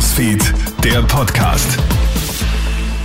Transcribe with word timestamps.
Newsfeed, 0.00 0.54
der 0.82 1.02
Podcast. 1.02 1.78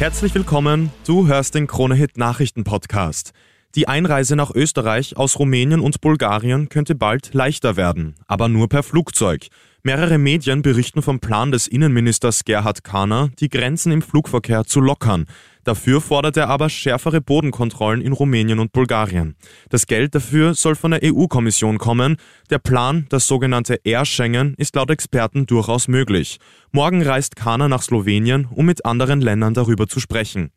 Herzlich 0.00 0.34
willkommen, 0.34 0.90
du 1.06 1.28
hörst 1.28 1.54
den 1.54 1.68
Kronehit 1.68 2.18
Nachrichten 2.18 2.64
Podcast. 2.64 3.30
Die 3.76 3.86
Einreise 3.86 4.34
nach 4.34 4.50
Österreich 4.52 5.16
aus 5.16 5.38
Rumänien 5.38 5.78
und 5.78 6.00
Bulgarien 6.00 6.68
könnte 6.68 6.96
bald 6.96 7.32
leichter 7.32 7.76
werden, 7.76 8.16
aber 8.26 8.48
nur 8.48 8.68
per 8.68 8.82
Flugzeug. 8.82 9.46
Mehrere 9.84 10.18
Medien 10.18 10.62
berichten 10.62 11.00
vom 11.00 11.20
Plan 11.20 11.52
des 11.52 11.68
Innenministers 11.68 12.44
Gerhard 12.44 12.82
Kahner, 12.82 13.30
die 13.38 13.50
Grenzen 13.50 13.92
im 13.92 14.02
Flugverkehr 14.02 14.64
zu 14.64 14.80
lockern. 14.80 15.26
Dafür 15.64 16.00
fordert 16.00 16.36
er 16.36 16.48
aber 16.48 16.68
schärfere 16.68 17.20
Bodenkontrollen 17.20 18.00
in 18.00 18.12
Rumänien 18.12 18.58
und 18.58 18.72
Bulgarien. 18.72 19.36
Das 19.68 19.86
Geld 19.86 20.14
dafür 20.14 20.54
soll 20.54 20.74
von 20.74 20.92
der 20.92 21.00
EU-Kommission 21.04 21.78
kommen. 21.78 22.16
Der 22.48 22.58
Plan, 22.58 23.06
das 23.10 23.26
sogenannte 23.26 23.80
Air 23.84 24.04
Schengen, 24.04 24.54
ist 24.56 24.74
laut 24.76 24.90
Experten 24.90 25.46
durchaus 25.46 25.88
möglich. 25.88 26.38
Morgen 26.72 27.02
reist 27.02 27.36
Kahner 27.36 27.68
nach 27.68 27.82
Slowenien, 27.82 28.46
um 28.50 28.66
mit 28.66 28.84
anderen 28.84 29.20
Ländern 29.20 29.54
darüber 29.54 29.86
zu 29.86 30.00
sprechen. 30.00 30.50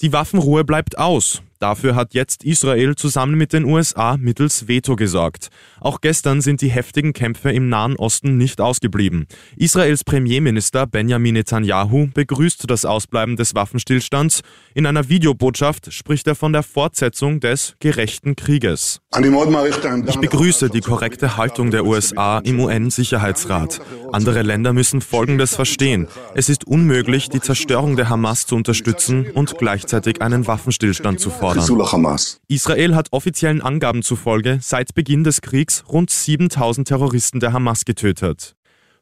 Die 0.00 0.12
Waffenruhe 0.12 0.64
bleibt 0.64 0.98
aus. 0.98 1.42
Dafür 1.64 1.94
hat 1.94 2.12
jetzt 2.12 2.44
Israel 2.44 2.94
zusammen 2.94 3.38
mit 3.38 3.54
den 3.54 3.64
USA 3.64 4.18
mittels 4.18 4.68
Veto 4.68 4.96
gesorgt. 4.96 5.48
Auch 5.80 6.02
gestern 6.02 6.42
sind 6.42 6.60
die 6.60 6.68
heftigen 6.68 7.14
Kämpfe 7.14 7.52
im 7.52 7.70
Nahen 7.70 7.96
Osten 7.96 8.36
nicht 8.36 8.60
ausgeblieben. 8.60 9.26
Israels 9.56 10.04
Premierminister 10.04 10.86
Benjamin 10.86 11.32
Netanyahu 11.32 12.08
begrüßt 12.12 12.68
das 12.68 12.84
Ausbleiben 12.84 13.36
des 13.36 13.54
Waffenstillstands. 13.54 14.42
In 14.74 14.84
einer 14.84 15.08
Videobotschaft 15.08 15.90
spricht 15.90 16.26
er 16.26 16.34
von 16.34 16.52
der 16.52 16.62
Fortsetzung 16.62 17.40
des 17.40 17.76
gerechten 17.80 18.36
Krieges. 18.36 19.00
Ich 19.16 20.18
begrüße 20.18 20.68
die 20.68 20.80
korrekte 20.80 21.38
Haltung 21.38 21.70
der 21.70 21.86
USA 21.86 22.40
im 22.40 22.60
UN-Sicherheitsrat. 22.60 23.80
Andere 24.12 24.42
Länder 24.42 24.74
müssen 24.74 25.00
Folgendes 25.00 25.54
verstehen. 25.54 26.08
Es 26.34 26.50
ist 26.50 26.66
unmöglich, 26.66 27.30
die 27.30 27.40
Zerstörung 27.40 27.96
der 27.96 28.10
Hamas 28.10 28.44
zu 28.46 28.54
unterstützen 28.54 29.30
und 29.32 29.56
gleichzeitig 29.56 30.20
einen 30.20 30.46
Waffenstillstand 30.46 31.20
zu 31.20 31.30
fordern 31.30 31.53
fordern. 31.60 32.40
Israel 32.48 32.94
hat 32.94 33.08
offiziellen 33.12 33.62
Angaben 33.62 34.02
zufolge 34.02 34.58
seit 34.60 34.94
Beginn 34.94 35.24
des 35.24 35.40
Kriegs 35.40 35.84
rund 35.88 36.10
7000 36.10 36.88
Terroristen 36.88 37.40
der 37.40 37.52
Hamas 37.52 37.84
getötet. 37.84 38.56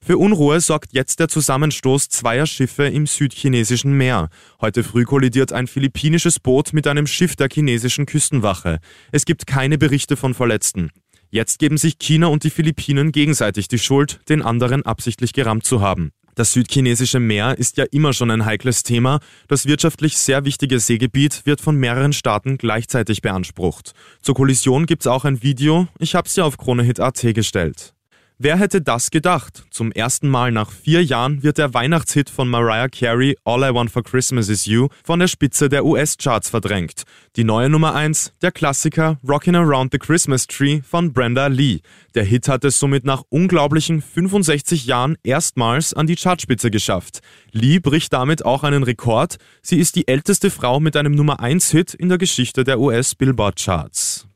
Für 0.05 0.19
Unruhe 0.19 0.61
sorgt 0.61 0.95
jetzt 0.95 1.21
der 1.21 1.29
Zusammenstoß 1.29 2.09
zweier 2.09 2.47
Schiffe 2.47 2.87
im 2.87 3.07
südchinesischen 3.07 3.93
Meer. 3.93 4.31
Heute 4.61 4.83
früh 4.83 5.05
kollidiert 5.05 5.53
ein 5.53 5.69
philippinisches 5.69 6.41
Boot 6.41 6.73
mit 6.73 6.89
einem 6.89 7.07
Schiff 7.07 7.37
der 7.37 7.49
chinesischen 7.49 8.07
Küstenwache. 8.07 8.81
Es 9.13 9.25
gibt 9.25 9.47
keine 9.47 9.79
Berichte 9.79 10.17
von 10.17 10.35
Verletzten. 10.35 10.91
Jetzt 11.31 11.61
geben 11.61 11.79
sich 11.79 11.99
China 11.99 12.27
und 12.27 12.43
die 12.43 12.51
Philippinen 12.51 13.13
gegenseitig 13.13 13.69
die 13.69 13.79
Schuld, 13.79 14.21
den 14.29 14.43
anderen 14.43 14.85
absichtlich 14.85 15.33
gerammt 15.33 15.65
zu 15.65 15.81
haben. 15.81 16.11
Das 16.35 16.53
südchinesische 16.53 17.21
Meer 17.21 17.59
ist 17.59 17.77
ja 17.77 17.85
immer 17.91 18.13
schon 18.13 18.31
ein 18.31 18.45
heikles 18.45 18.83
Thema. 18.83 19.21
Das 19.49 19.67
wirtschaftlich 19.67 20.17
sehr 20.17 20.45
wichtige 20.45 20.81
Seegebiet 20.81 21.43
wird 21.45 21.61
von 21.61 21.77
mehreren 21.77 22.13
Staaten 22.13 22.57
gleichzeitig 22.59 23.21
beansprucht. 23.21 23.93
Zur 24.23 24.35
Kollision 24.35 24.87
gibt's 24.87 25.07
auch 25.07 25.25
ein 25.25 25.43
Video. 25.43 25.89
Ich 25.99 26.15
hab's 26.15 26.37
ja 26.37 26.45
auf 26.45 26.57
KroneHit.at 26.57 27.35
gestellt. 27.35 27.95
Wer 28.39 28.57
hätte 28.57 28.81
das 28.81 29.11
gedacht? 29.11 29.65
Zum 29.71 29.93
ersten 29.93 30.29
Mal 30.29 30.51
nach 30.51 30.73
vier 30.73 31.05
Jahren 31.05 31.43
wird 31.43 31.59
der 31.59 31.75
Weihnachtshit 31.75 32.29
von 32.29 32.49
Mariah 32.49 32.89
Carey 32.89 33.37
All 33.45 33.63
I 33.63 33.75
Want 33.75 33.91
for 33.91 34.03
Christmas 34.03 34.49
Is 34.49 34.67
You 34.67 34.89
von 35.05 35.21
der 35.21 35.29
Spitze 35.29 35.69
der 35.69 35.85
US-Charts 35.85 36.51
verdrängt. 36.51 37.05
Die 37.37 37.45
neue 37.45 37.69
Nummer 37.69 37.95
1, 37.95 38.33
der 38.43 38.51
Klassiker 38.51 39.19
Rockin' 39.23 39.55
Around 39.55 39.93
the 39.93 39.99
Christmas 39.99 40.47
Tree 40.47 40.81
von 40.83 41.13
Brenda 41.13 41.47
Lee. 41.47 41.81
Der 42.15 42.25
Hit 42.25 42.49
hat 42.49 42.65
es 42.65 42.79
somit 42.79 43.05
nach 43.05 43.23
unglaublichen 43.29 44.03
65 44.03 44.87
Jahren 44.87 45.17
erstmals 45.23 45.95
an 45.95 46.07
die 46.07 46.17
Chartspitze 46.17 46.71
geschafft. 46.71 47.21
Lee 47.53 47.79
bricht 47.79 48.13
damit 48.13 48.45
auch 48.45 48.65
einen 48.65 48.83
Rekord. 48.83 49.37
Sie 49.63 49.79
ist 49.79 49.95
die 49.95 50.09
älteste 50.09 50.51
Frau 50.51 50.81
mit 50.81 50.97
einem 50.97 51.15
Nummer 51.15 51.41
1 51.41 51.71
Hit 51.71 51.95
in 51.95 52.09
der 52.09 52.19
Geschichte 52.19 52.65
der 52.65 52.81
US-Billboard 52.81 53.57
Charts. 53.63 54.27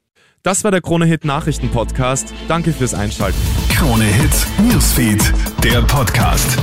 Das 0.46 0.62
war 0.62 0.70
der 0.70 0.80
Krone-Hit 0.80 1.24
Nachrichten 1.24 1.70
Podcast. 1.70 2.32
Danke 2.46 2.72
fürs 2.72 2.94
Einschalten. 2.94 3.36
Krone 3.68 4.04
Hit 4.04 4.30
Newsfeed, 4.72 5.20
der 5.64 5.82
Podcast. 5.82 6.56